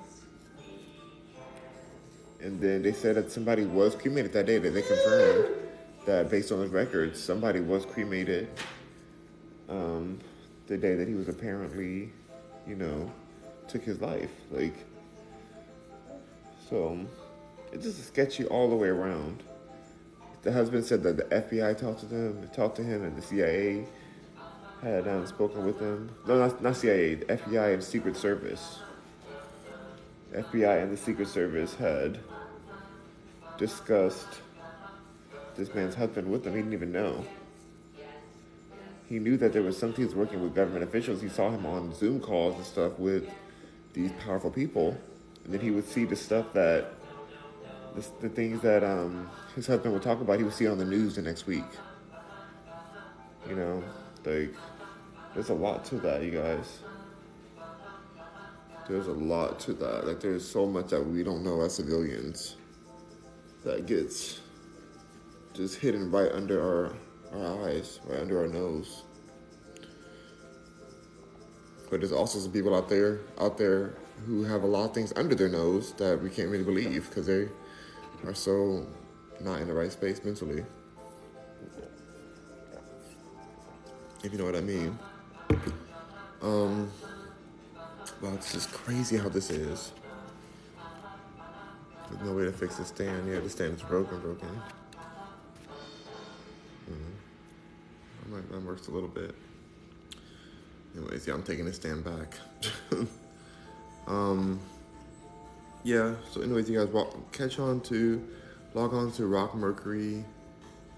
and 2.41 2.59
then 2.61 2.81
they 2.83 2.93
said 2.93 3.15
that 3.15 3.31
somebody 3.31 3.65
was 3.65 3.95
cremated 3.95 4.33
that 4.33 4.45
day. 4.45 4.57
That 4.57 4.71
they 4.71 4.81
confirmed 4.81 5.55
that 6.05 6.29
based 6.29 6.51
on 6.51 6.59
the 6.59 6.67
records, 6.67 7.21
somebody 7.21 7.59
was 7.59 7.85
cremated 7.85 8.47
um, 9.69 10.19
the 10.67 10.77
day 10.77 10.95
that 10.95 11.07
he 11.07 11.13
was 11.13 11.29
apparently, 11.29 12.11
you 12.67 12.75
know, 12.75 13.11
took 13.67 13.83
his 13.83 13.99
life. 14.01 14.31
Like, 14.51 14.75
so 16.69 17.00
it's 17.71 17.86
just 17.86 18.05
sketchy 18.07 18.45
all 18.45 18.69
the 18.69 18.75
way 18.75 18.88
around. 18.88 19.43
The 20.43 20.51
husband 20.51 20.86
said 20.86 21.03
that 21.03 21.17
the 21.17 21.24
FBI 21.24 21.77
talked 21.77 22.01
to 22.01 22.05
them, 22.05 22.47
talked 22.55 22.77
to 22.77 22.83
him, 22.83 23.03
and 23.03 23.17
the 23.17 23.21
CIA 23.21 23.86
had 24.81 25.07
um, 25.07 25.25
spoken 25.25 25.65
with 25.65 25.79
him. 25.79 26.09
No, 26.27 26.38
not, 26.38 26.62
not 26.62 26.77
CIA. 26.77 27.15
The 27.15 27.25
FBI 27.25 27.74
and 27.74 27.83
Secret 27.83 28.15
Service. 28.15 28.79
FBI 30.33 30.83
and 30.83 30.91
the 30.91 30.97
Secret 30.97 31.27
Service 31.27 31.74
had 31.75 32.19
discussed 33.57 34.27
this 35.55 35.74
man's 35.74 35.95
husband 35.95 36.29
with 36.29 36.43
them. 36.43 36.53
He 36.53 36.59
didn't 36.59 36.74
even 36.74 36.91
know. 36.91 37.25
He 39.09 39.19
knew 39.19 39.38
that 39.38 39.53
there 39.53 39.63
was 39.63 39.77
something 39.77 40.05
was 40.05 40.13
working 40.13 40.41
with 40.41 40.53
government 40.53 40.83
officials. 40.83 41.21
He 41.21 41.29
saw 41.29 41.50
him 41.50 41.65
on 41.65 41.93
Zoom 41.95 42.19
calls 42.19 42.55
and 42.55 42.65
stuff 42.65 43.00
with 43.00 43.29
these 43.93 44.12
powerful 44.24 44.51
people. 44.51 44.97
And 45.47 45.53
then 45.53 45.61
he 45.61 45.71
would 45.71 45.87
see 45.87 46.03
the 46.03 46.15
stuff 46.15 46.51
that, 46.51 46.91
the, 47.95 48.05
the 48.19 48.27
things 48.27 48.59
that 48.61 48.83
um, 48.83 49.29
his 49.55 49.65
husband 49.65 49.93
would 49.93 50.03
talk 50.03 50.19
about, 50.19 50.37
he 50.37 50.43
would 50.43 50.53
see 50.53 50.67
on 50.67 50.77
the 50.77 50.83
news 50.83 51.15
the 51.15 51.21
next 51.21 51.47
week. 51.47 51.63
You 53.47 53.55
know, 53.55 53.83
like, 54.25 54.53
there's 55.33 55.47
a 55.47 55.53
lot 55.53 55.85
to 55.85 55.95
that, 55.99 56.21
you 56.21 56.31
guys. 56.31 56.79
There's 58.89 59.07
a 59.07 59.13
lot 59.13 59.57
to 59.61 59.73
that. 59.75 60.05
Like, 60.05 60.19
there's 60.19 60.45
so 60.45 60.65
much 60.65 60.87
that 60.87 61.01
we 61.01 61.23
don't 61.23 61.45
know 61.45 61.61
as 61.61 61.75
civilians 61.75 62.57
that 63.63 63.85
gets 63.85 64.41
just 65.53 65.79
hidden 65.79 66.11
right 66.11 66.31
under 66.33 66.61
our, 66.61 66.93
our 67.31 67.69
eyes, 67.69 68.01
right 68.03 68.19
under 68.19 68.41
our 68.41 68.47
nose. 68.47 69.03
But 71.89 72.01
there's 72.01 72.11
also 72.11 72.37
some 72.39 72.51
people 72.51 72.75
out 72.75 72.89
there, 72.89 73.21
out 73.39 73.57
there 73.57 73.95
who 74.25 74.43
have 74.43 74.63
a 74.63 74.67
lot 74.67 74.86
of 74.86 74.93
things 74.93 75.13
under 75.15 75.36
their 75.36 75.50
nose 75.50 75.93
that 75.93 76.21
we 76.21 76.29
can't 76.29 76.50
really 76.50 76.63
believe 76.63 77.07
because 77.09 77.27
they 77.27 77.47
are 78.25 78.33
so 78.33 78.86
not 79.39 79.62
in 79.62 79.67
the 79.67 79.74
right 79.74 79.91
space 79.91 80.24
mentally. 80.24 80.63
If 84.24 84.31
you 84.31 84.38
know 84.38 84.45
what 84.45 84.55
I 84.55 84.62
mean. 84.62 84.97
Um, 86.41 86.91
wow, 88.21 88.33
it's 88.33 88.51
just 88.53 88.71
crazy 88.71 89.17
how 89.17 89.29
this 89.29 89.50
is. 89.50 89.91
There's 92.09 92.24
no 92.24 92.33
way 92.33 92.45
to 92.45 92.51
fix 92.51 92.77
the 92.77 92.86
stand. 92.86 93.29
Yeah, 93.31 93.39
the 93.39 93.50
stand 93.50 93.75
is 93.75 93.83
broken, 93.83 94.19
broken. 94.19 94.50
Mm-hmm. 96.89 98.53
That 98.53 98.62
works 98.63 98.88
a 98.88 98.91
little 98.91 99.09
bit. 99.09 99.36
Anyways, 100.95 101.27
yeah, 101.27 101.33
I'm 101.33 101.43
taking 101.43 101.65
the 101.65 101.74
stand 101.74 102.03
back. 102.03 102.33
um, 104.07 104.59
yeah, 105.83 106.15
so 106.31 106.41
anyways, 106.41 106.69
you 106.69 106.79
guys 106.79 106.87
walk, 106.89 107.31
catch 107.31 107.59
on 107.59 107.81
to, 107.81 108.25
log 108.73 108.93
on 108.93 109.11
to 109.13 109.25
Rock 109.25 109.55
Mercury, 109.55 110.23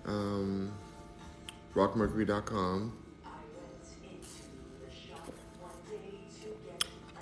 um, 0.05 0.71
rockmercury.com. 1.75 2.93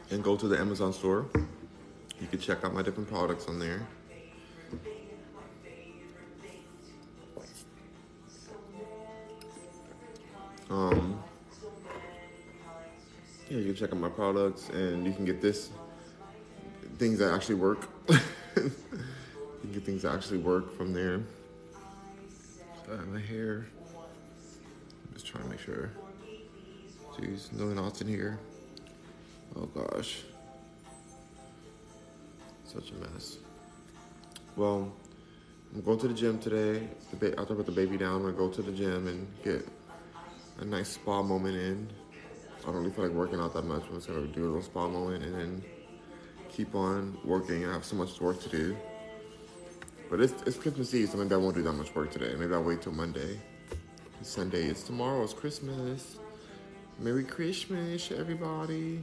And 0.10 0.24
go 0.24 0.38
to 0.38 0.48
the 0.48 0.58
Amazon 0.58 0.94
store. 0.94 1.26
You 2.22 2.28
can 2.28 2.40
check 2.40 2.64
out 2.64 2.74
my 2.74 2.82
different 2.82 3.10
products 3.10 3.48
on 3.48 3.60
there. 3.60 3.86
Um, 10.70 11.24
yeah, 13.50 13.58
you 13.58 13.66
can 13.66 13.76
check 13.76 13.92
out 13.92 14.00
my 14.00 14.10
products 14.10 14.70
and 14.70 15.06
you 15.06 15.14
can 15.14 15.26
get 15.26 15.42
this 15.42 15.70
things 16.98 17.20
that 17.20 17.34
actually 17.34 17.56
work. 17.56 17.88
you 18.10 18.20
can 18.56 19.72
get 19.74 19.84
things 19.86 20.02
that 20.02 20.14
actually 20.14 20.40
work 20.40 20.76
from 20.76 20.94
there. 20.94 21.22
So 22.86 23.00
my 23.12 23.20
hair 23.20 23.68
I'm 23.96 25.14
just 25.14 25.26
trying 25.26 25.44
to 25.44 25.50
make 25.50 25.60
sure. 25.60 25.92
Jeez, 27.16 27.52
no 27.54 27.66
knots 27.66 28.02
in 28.02 28.08
here. 28.08 28.40
Oh 29.56 29.66
gosh. 29.66 30.24
Such 32.66 32.92
a 32.92 32.96
mess. 32.96 33.38
Well, 34.56 34.92
I'm 35.74 35.82
going 35.82 36.00
to 36.00 36.08
the 36.08 36.14
gym 36.14 36.40
today. 36.40 36.88
The 37.12 37.16
ba- 37.16 37.40
after 37.40 37.56
put 37.56 37.66
the 37.66 37.72
baby 37.72 37.98
down, 37.98 38.18
I'm 38.18 38.22
gonna 38.24 38.34
go 38.34 38.50
to 38.50 38.62
the 38.62 38.72
gym 38.72 39.08
and 39.08 39.28
get 39.44 39.68
a 40.60 40.66
nice 40.66 40.90
spa 40.90 41.22
moment 41.22 41.56
in. 41.56 41.90
I 42.68 42.72
don't 42.72 42.82
really 42.82 42.92
feel 42.92 43.06
like 43.06 43.14
working 43.14 43.40
out 43.40 43.54
that 43.54 43.64
much. 43.64 43.84
I'm 43.88 43.96
just 43.96 44.10
gonna 44.10 44.28
do 44.28 44.44
a 44.44 44.48
little 44.48 44.62
spa 44.62 44.90
moment 44.90 45.24
and 45.24 45.34
then 45.34 45.64
keep 46.50 46.76
on 46.76 47.18
working. 47.24 47.66
I 47.66 47.72
have 47.72 47.86
so 47.86 47.96
much 47.96 48.20
work 48.20 48.42
to 48.42 48.50
do. 48.50 48.76
But 50.10 50.20
it's, 50.20 50.34
it's 50.46 50.58
Christmas 50.58 50.94
Eve, 50.94 51.10
so 51.10 51.18
maybe 51.18 51.34
I 51.34 51.38
won't 51.38 51.56
do 51.56 51.64
that 51.64 51.72
much 51.74 51.96
work 51.96 52.12
today. 52.12 52.36
Maybe 52.38 52.54
I'll 52.54 52.64
wait 52.64 52.82
till 52.82 52.92
Monday. 52.92 53.40
Sunday 54.22 54.66
is 54.66 54.84
tomorrow. 54.84 55.24
It's 55.24 55.34
Christmas. 55.34 56.18
Merry 57.00 57.24
Christmas, 57.24 58.12
everybody. 58.12 59.02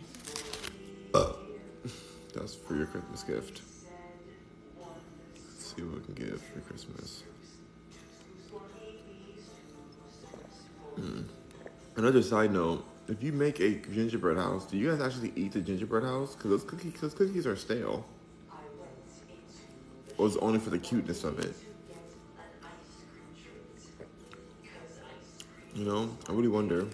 That's 2.35 2.54
for 2.54 2.76
your 2.76 2.87
Christmas 2.87 3.23
gift. 3.23 3.62
Let's 4.78 5.75
see 5.75 5.83
what 5.83 6.00
we 6.00 6.04
can 6.04 6.14
give 6.14 6.42
for 6.42 6.61
Christmas. 6.61 7.23
Hmm. 10.97 11.23
Another 11.97 12.23
side 12.23 12.52
note: 12.52 12.85
If 13.06 13.23
you 13.23 13.32
make 13.32 13.61
a 13.61 13.75
gingerbread 13.75 14.38
house, 14.38 14.64
do 14.64 14.78
you 14.78 14.90
guys 14.90 15.00
actually 15.00 15.32
eat 15.37 15.52
the 15.52 15.61
gingerbread 15.61 16.04
house? 16.04 16.34
Because 16.34 16.50
those 16.50 16.64
cookies, 16.64 16.94
those 17.00 17.12
cookies 17.12 17.46
are 17.46 17.54
stale. 17.54 18.06
Or 20.16 20.26
is 20.26 20.37
it 20.37 20.37
was 20.37 20.37
only 20.38 20.58
for 20.58 20.70
the 20.70 20.78
cuteness 20.78 21.23
of 21.25 21.38
it? 21.38 21.54
You 25.75 25.84
know, 25.84 26.16
I 26.28 26.32
really 26.32 26.49
wonder. 26.49 26.87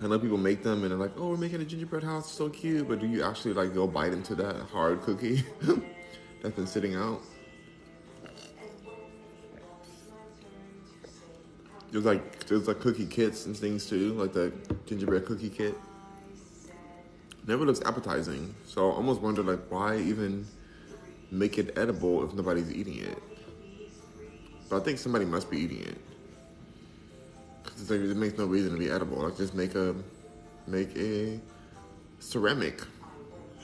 I 0.00 0.06
know 0.06 0.18
people 0.18 0.38
make 0.38 0.62
them 0.62 0.82
and 0.82 0.92
they're 0.92 0.98
like, 0.98 1.12
"Oh, 1.18 1.30
we're 1.30 1.36
making 1.36 1.60
a 1.60 1.64
gingerbread 1.64 2.04
house, 2.04 2.30
so 2.30 2.48
cute." 2.48 2.88
But 2.88 3.00
do 3.00 3.06
you 3.06 3.24
actually 3.24 3.52
like 3.52 3.74
go 3.74 3.86
bite 3.86 4.12
into 4.12 4.36
that 4.36 4.56
hard 4.72 5.02
cookie 5.02 5.42
that's 6.42 6.54
been 6.54 6.68
sitting 6.68 6.94
out? 6.94 7.20
There's 11.90 12.04
like 12.04 12.46
there's 12.46 12.68
like 12.68 12.80
cookie 12.80 13.06
kits 13.06 13.46
and 13.46 13.56
things 13.56 13.86
too, 13.86 14.12
like 14.14 14.32
the 14.32 14.52
gingerbread 14.86 15.24
cookie 15.24 15.48
kit. 15.48 15.74
Never 17.46 17.64
looks 17.64 17.80
appetizing, 17.86 18.54
so 18.66 18.90
I 18.90 18.94
almost 18.94 19.22
wonder 19.22 19.42
like 19.42 19.60
why 19.70 19.96
even 19.98 20.46
make 21.30 21.56
it 21.58 21.78
edible 21.78 22.24
if 22.24 22.34
nobody's 22.34 22.70
eating 22.72 22.98
it. 22.98 23.22
But 24.68 24.82
I 24.82 24.84
think 24.84 24.98
somebody 24.98 25.24
must 25.24 25.50
be 25.50 25.58
eating 25.58 25.80
it. 25.80 25.98
Cause 27.64 27.90
like, 27.90 28.00
it 28.00 28.16
makes 28.16 28.36
no 28.36 28.44
reason 28.44 28.72
to 28.72 28.78
be 28.78 28.90
edible. 28.90 29.18
Like 29.18 29.38
just 29.38 29.54
make 29.54 29.74
a 29.74 29.94
make 30.66 30.94
a 30.96 31.40
ceramic 32.18 32.82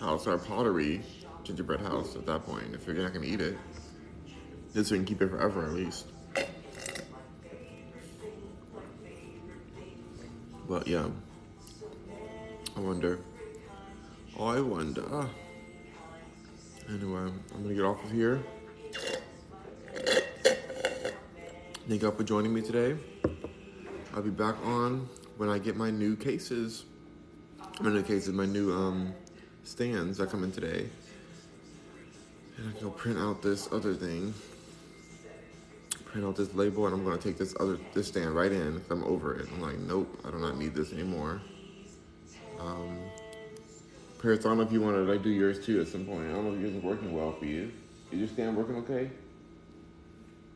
house 0.01 0.27
or 0.27 0.39
pottery 0.39 1.03
gingerbread 1.43 1.81
house 1.81 2.17
at 2.17 2.25
that 2.25 2.47
point. 2.47 2.75
If 2.75 2.87
you're 2.87 2.97
not 2.97 3.13
gonna 3.13 3.27
eat 3.27 3.43
it, 3.43 3.59
just 4.73 4.89
so 4.89 4.95
you 4.95 5.01
can 5.01 5.07
keep 5.07 5.21
it 5.21 5.29
forever 5.29 5.67
at 5.67 5.73
least. 5.73 6.07
But 10.69 10.89
yeah, 10.89 11.07
I 12.77 12.81
wonder. 12.81 13.19
I 14.39 14.61
wonder. 14.61 15.29
Anyway, 16.89 17.33
I'm 17.55 17.63
gonna 17.63 17.75
get 17.75 17.85
off 17.85 18.03
of 18.03 18.11
here. 18.11 18.43
Thank 21.87 22.01
y'all 22.01 22.13
for 22.13 22.25
joining 22.25 22.55
me 22.55 22.63
today. 22.63 22.97
I'll 24.15 24.23
be 24.23 24.31
back 24.31 24.55
on 24.65 25.09
when 25.37 25.51
I 25.51 25.59
get 25.59 25.77
my 25.77 25.91
new 25.91 26.17
cases. 26.17 26.85
My 27.81 27.91
new 27.91 28.03
cases, 28.03 28.33
my 28.33 28.47
new 28.47 28.73
um, 28.73 29.13
stands 29.65 30.19
that 30.19 30.31
come 30.31 30.45
in 30.45 30.53
today. 30.53 30.87
And 32.57 32.69
I 32.69 32.73
can 32.73 32.81
go 32.81 32.91
print 32.91 33.19
out 33.19 33.43
this 33.43 33.69
other 33.71 33.95
thing. 33.95 34.33
Out 36.23 36.37
this 36.37 36.55
label, 36.55 36.87
and 36.87 36.95
I'm 36.95 37.05
gonna 37.05 37.19
take 37.19 37.39
this 37.39 37.57
other 37.59 37.77
this 37.93 38.07
stand 38.07 38.37
right 38.37 38.53
in 38.53 38.75
because 38.75 38.91
I'm 38.93 39.03
over 39.03 39.35
it. 39.35 39.49
I'm 39.53 39.61
like, 39.61 39.79
nope, 39.81 40.17
I 40.25 40.31
do 40.31 40.39
not 40.39 40.57
need 40.57 40.73
this 40.73 40.93
anymore. 40.93 41.43
Um, 42.61 42.99
Paris, 44.23 44.39
I 44.41 44.43
don't 44.49 44.59
know 44.59 44.63
if 44.63 44.71
you 44.71 44.81
want 44.81 44.95
to 44.95 45.03
like 45.03 45.25
do 45.25 45.31
yours 45.31 45.67
too 45.67 45.81
at 45.81 45.89
some 45.89 46.05
point. 46.05 46.31
I 46.31 46.33
don't 46.33 46.45
know 46.45 46.55
if 46.55 46.61
yours 46.61 46.73
is 46.73 46.83
working 46.85 47.13
well 47.13 47.33
for 47.33 47.47
you. 47.47 47.73
Is 48.13 48.21
your 48.21 48.29
stand 48.29 48.57
working 48.57 48.77
okay? 48.77 49.11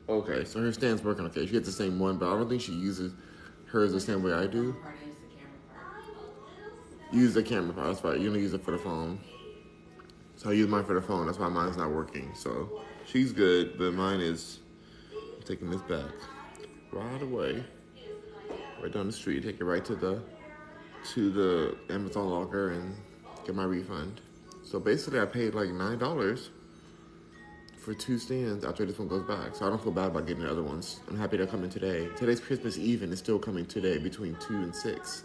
Okay, 0.09 0.44
so 0.44 0.61
her 0.61 0.73
stand's 0.73 1.03
working 1.03 1.25
okay. 1.27 1.44
She 1.44 1.53
gets 1.53 1.66
the 1.66 1.73
same 1.73 1.99
one, 1.99 2.18
but 2.18 2.33
I 2.33 2.37
don't 2.37 2.49
think 2.49 2.62
she 2.62 2.73
uses 2.73 3.12
hers 3.66 3.92
the 3.92 4.01
same 4.01 4.23
way 4.23 4.33
I 4.33 4.47
do. 4.47 4.77
Use 7.11 7.35
the 7.35 7.42
camera 7.42 7.75
part. 7.75 7.88
That's 7.88 8.05
right. 8.05 8.21
You're 8.21 8.31
gonna 8.31 8.42
use 8.42 8.55
it 8.55 8.64
for 8.64 8.71
the 8.71 8.79
phone. 8.79 9.18
So 10.37 10.51
I 10.51 10.53
use 10.53 10.68
mine 10.68 10.85
for 10.85 10.94
the 10.94 11.03
phone. 11.03 11.27
That's 11.27 11.40
why 11.40 11.49
mine's 11.49 11.77
not 11.77 11.90
working. 11.90 12.31
So 12.37 12.81
she's 13.07 13.33
good, 13.33 13.77
but 13.77 13.92
mine 13.92 14.21
is 14.21 14.61
taking 15.48 15.70
this 15.70 15.80
back 15.82 16.12
right 16.92 17.22
away, 17.22 17.64
right 18.82 18.92
down 18.92 19.06
the 19.06 19.12
street. 19.12 19.42
Take 19.42 19.61
it 19.61 19.64
right 19.64 19.84
to 19.87 19.96
the 19.96 20.20
to 21.14 21.30
the 21.30 21.76
Amazon 21.92 22.28
locker 22.28 22.72
and 22.72 22.94
get 23.46 23.54
my 23.54 23.64
refund. 23.64 24.20
So 24.62 24.78
basically, 24.78 25.20
I 25.20 25.24
paid 25.24 25.54
like 25.54 25.70
nine 25.70 25.98
dollars 25.98 26.50
for 27.78 27.94
two 27.94 28.18
stands 28.18 28.64
after 28.64 28.84
this 28.84 28.98
one 28.98 29.08
goes 29.08 29.22
back. 29.22 29.54
So 29.54 29.66
I 29.66 29.70
don't 29.70 29.82
feel 29.82 29.92
bad 29.92 30.08
about 30.08 30.26
getting 30.26 30.42
the 30.42 30.50
other 30.50 30.62
ones. 30.62 31.00
I'm 31.08 31.16
happy 31.16 31.38
they're 31.38 31.46
coming 31.46 31.70
today. 31.70 32.08
Today's 32.16 32.40
Christmas 32.40 32.76
Eve 32.76 33.02
and 33.02 33.11
it's 33.11 33.22
still 33.22 33.38
coming 33.38 33.64
today 33.64 33.96
between 33.96 34.37
two 34.46 34.56
and 34.56 34.74
six. 34.76 35.22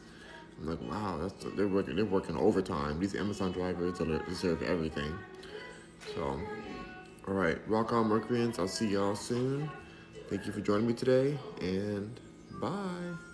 I'm 0.62 0.70
like, 0.70 0.82
wow, 0.90 1.18
that's 1.22 1.56
they're 1.58 1.68
working 1.68 1.98
they're 1.98 2.06
working 2.06 2.38
overtime. 2.38 3.00
These 3.00 3.16
Amazon 3.16 3.52
drivers 3.52 3.98
deserve 3.98 4.64
everything. 4.64 5.14
So, 6.16 6.40
all 7.28 7.34
right, 7.34 7.58
rock 7.68 7.92
on, 7.92 8.08
Mercuryans. 8.08 8.60
I'll 8.60 8.68
see 8.70 8.88
y'all 8.88 9.16
soon. 9.16 9.70
Thank 10.34 10.48
you 10.48 10.52
for 10.52 10.62
joining 10.62 10.88
me 10.88 10.96
today, 10.96 11.38
and 11.62 12.20
bye. 12.60 13.33